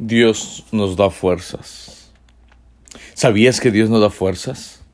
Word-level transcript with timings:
Dios 0.00 0.64
nos 0.70 0.94
da 0.94 1.10
fuerzas. 1.10 2.12
¿Sabías 3.14 3.60
que 3.60 3.72
Dios 3.72 3.90
nos 3.90 4.00
da 4.00 4.10
fuerzas? 4.10 4.84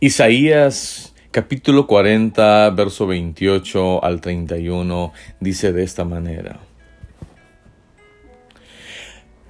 Isaías 0.00 1.14
capítulo 1.30 1.86
40, 1.86 2.70
verso 2.70 3.06
28 3.06 4.02
al 4.04 4.20
31 4.20 5.12
dice 5.38 5.72
de 5.72 5.84
esta 5.84 6.04
manera. 6.04 6.58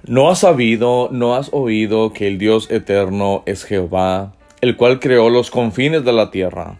¿No 0.05 0.29
has 0.29 0.39
sabido, 0.41 1.09
no 1.11 1.33
has 1.33 1.49
oído 1.53 2.13
que 2.13 2.27
el 2.27 2.37
Dios 2.37 2.69
eterno 2.69 3.41
es 3.47 3.63
Jehová, 3.63 4.35
el 4.61 4.77
cual 4.77 4.99
creó 4.99 5.31
los 5.31 5.49
confines 5.49 6.05
de 6.05 6.13
la 6.13 6.29
tierra? 6.29 6.79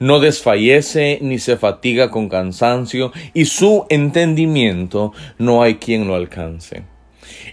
No 0.00 0.18
desfallece 0.18 1.20
ni 1.22 1.38
se 1.38 1.56
fatiga 1.56 2.10
con 2.10 2.28
cansancio, 2.28 3.12
y 3.32 3.44
su 3.44 3.86
entendimiento 3.90 5.12
no 5.38 5.62
hay 5.62 5.76
quien 5.76 6.08
lo 6.08 6.16
alcance. 6.16 6.90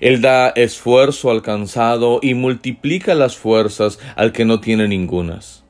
Él 0.02 0.22
da 0.22 0.50
esfuerzo 0.50 1.32
al 1.32 1.42
cansado 1.42 2.20
y 2.22 2.34
multiplica 2.34 3.16
las 3.16 3.38
fuerzas 3.38 4.00
al 4.16 4.32
que 4.32 4.46
no 4.46 4.60
tiene 4.60 4.88
ningunas. 4.88 5.64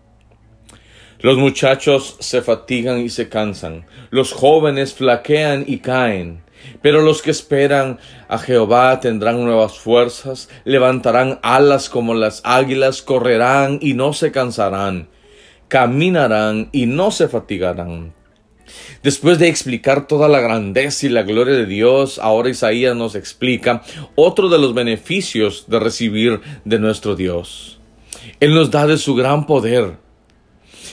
Los 1.22 1.38
muchachos 1.38 2.16
se 2.20 2.42
fatigan 2.42 3.02
y 3.02 3.10
se 3.10 3.28
cansan, 3.28 3.86
los 4.10 4.32
jóvenes 4.32 4.94
flaquean 4.94 5.66
y 5.68 5.80
caen, 5.80 6.44
pero 6.82 7.02
los 7.02 7.22
que 7.22 7.32
esperan 7.32 8.00
a 8.30 8.38
Jehová 8.38 9.02
tendrán 9.02 9.44
nuevas 9.44 9.78
fuerzas, 9.78 10.48
levantarán 10.64 11.40
alas 11.42 11.90
como 11.90 12.14
las 12.14 12.42
águilas, 12.46 13.02
correrán 13.02 13.80
y 13.82 13.96
no 13.96 14.14
se 14.14 14.32
cansarán, 14.32 15.10
caminarán 15.68 16.70
y 16.72 16.86
no 16.86 17.12
se 17.12 17.28
fatigarán. 17.28 18.14
Después 19.04 19.40
de 19.40 19.48
explicar 19.48 20.08
toda 20.08 20.28
la 20.28 20.42
grandeza 20.42 21.06
y 21.06 21.10
la 21.10 21.24
gloria 21.24 21.56
de 21.56 21.66
Dios, 21.66 22.20
ahora 22.20 22.50
Isaías 22.50 22.96
nos 22.96 23.16
explica 23.16 23.84
otro 24.16 24.50
de 24.50 24.60
los 24.60 24.74
beneficios 24.74 25.66
de 25.68 25.80
recibir 25.80 26.42
de 26.66 26.80
nuestro 26.80 27.16
Dios. 27.16 27.80
Él 28.40 28.54
nos 28.54 28.72
da 28.72 28.88
de 28.88 28.98
su 28.98 29.16
gran 29.16 29.46
poder. 29.46 29.98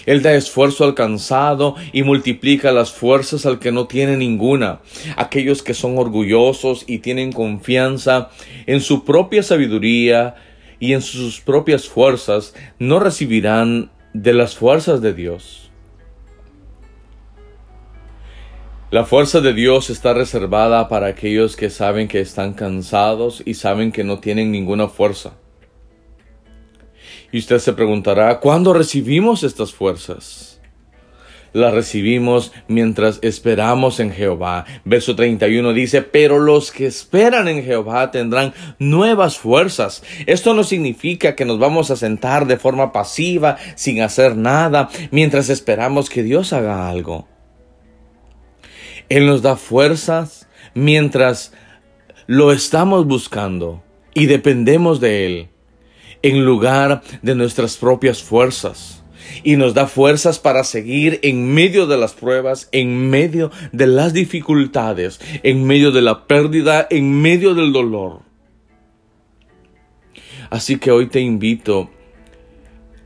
Él 0.06 0.22
da 0.22 0.34
esfuerzo 0.34 0.84
al 0.84 0.94
cansado 0.94 1.74
y 1.92 2.04
multiplica 2.04 2.70
las 2.70 2.92
fuerzas 2.92 3.44
al 3.44 3.58
que 3.58 3.72
no 3.72 3.86
tiene 3.86 4.16
ninguna. 4.16 4.80
Aquellos 5.16 5.62
que 5.62 5.74
son 5.74 5.98
orgullosos 5.98 6.84
y 6.86 6.98
tienen 6.98 7.32
confianza 7.32 8.30
en 8.66 8.80
su 8.80 9.04
propia 9.04 9.42
sabiduría 9.42 10.36
y 10.78 10.92
en 10.92 11.02
sus 11.02 11.40
propias 11.40 11.88
fuerzas 11.88 12.54
no 12.78 13.00
recibirán 13.00 13.90
de 14.12 14.32
las 14.32 14.54
fuerzas 14.54 15.00
de 15.00 15.12
Dios. 15.12 15.65
La 18.96 19.04
fuerza 19.04 19.42
de 19.42 19.52
Dios 19.52 19.90
está 19.90 20.14
reservada 20.14 20.88
para 20.88 21.08
aquellos 21.08 21.54
que 21.54 21.68
saben 21.68 22.08
que 22.08 22.18
están 22.18 22.54
cansados 22.54 23.42
y 23.44 23.52
saben 23.52 23.92
que 23.92 24.04
no 24.04 24.20
tienen 24.20 24.50
ninguna 24.50 24.88
fuerza. 24.88 25.34
Y 27.30 27.40
usted 27.40 27.58
se 27.58 27.74
preguntará, 27.74 28.40
¿cuándo 28.40 28.72
recibimos 28.72 29.42
estas 29.42 29.74
fuerzas? 29.74 30.62
Las 31.52 31.74
recibimos 31.74 32.52
mientras 32.68 33.18
esperamos 33.20 34.00
en 34.00 34.12
Jehová. 34.12 34.64
Verso 34.86 35.14
31 35.14 35.74
dice, 35.74 36.00
pero 36.00 36.38
los 36.38 36.72
que 36.72 36.86
esperan 36.86 37.48
en 37.48 37.62
Jehová 37.64 38.10
tendrán 38.10 38.54
nuevas 38.78 39.36
fuerzas. 39.36 40.02
Esto 40.24 40.54
no 40.54 40.64
significa 40.64 41.34
que 41.34 41.44
nos 41.44 41.58
vamos 41.58 41.90
a 41.90 41.96
sentar 41.96 42.46
de 42.46 42.56
forma 42.56 42.94
pasiva, 42.94 43.58
sin 43.74 44.00
hacer 44.00 44.38
nada, 44.38 44.88
mientras 45.10 45.50
esperamos 45.50 46.08
que 46.08 46.22
Dios 46.22 46.54
haga 46.54 46.88
algo. 46.88 47.35
Él 49.08 49.26
nos 49.26 49.42
da 49.42 49.56
fuerzas 49.56 50.48
mientras 50.74 51.52
lo 52.26 52.52
estamos 52.52 53.06
buscando 53.06 53.82
y 54.14 54.26
dependemos 54.26 55.00
de 55.00 55.26
Él 55.26 55.48
en 56.22 56.44
lugar 56.44 57.02
de 57.22 57.34
nuestras 57.34 57.76
propias 57.76 58.22
fuerzas. 58.22 59.04
Y 59.42 59.56
nos 59.56 59.74
da 59.74 59.86
fuerzas 59.86 60.38
para 60.38 60.62
seguir 60.64 61.18
en 61.22 61.52
medio 61.52 61.86
de 61.86 61.98
las 61.98 62.14
pruebas, 62.14 62.68
en 62.72 63.10
medio 63.10 63.50
de 63.72 63.86
las 63.86 64.12
dificultades, 64.12 65.20
en 65.42 65.64
medio 65.64 65.90
de 65.90 66.00
la 66.00 66.26
pérdida, 66.26 66.86
en 66.90 67.20
medio 67.20 67.54
del 67.54 67.72
dolor. 67.72 68.22
Así 70.48 70.78
que 70.78 70.92
hoy 70.92 71.08
te 71.08 71.20
invito 71.20 71.90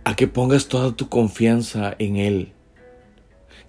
a 0.04 0.14
que 0.14 0.28
pongas 0.28 0.68
toda 0.68 0.94
tu 0.94 1.08
confianza 1.08 1.94
en 1.98 2.16
Él 2.16 2.52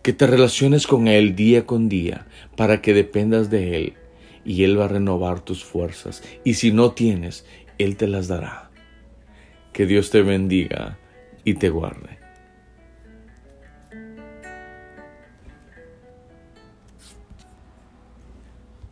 que 0.02 0.14
te 0.14 0.28
relaciones 0.28 0.88
con 0.88 1.08
Él 1.08 1.36
día 1.36 1.66
con 1.66 1.90
día 1.90 2.28
para 2.56 2.82
que 2.82 2.94
dependas 2.94 3.50
de 3.50 3.78
Él 3.78 3.94
y 4.46 4.64
Él 4.64 4.80
va 4.80 4.86
a 4.86 4.90
renovar 4.90 5.42
tus 5.42 5.64
fuerzas. 5.64 6.24
Y 6.44 6.56
si 6.56 6.72
no 6.72 6.92
tienes, 6.92 7.46
Él 7.78 7.98
te 7.98 8.08
las 8.08 8.28
dará. 8.28 8.72
Que 9.74 9.86
Dios 9.86 10.10
te 10.10 10.22
bendiga 10.22 10.98
y 11.44 11.56
te 11.56 11.70
guarde. 11.70 12.21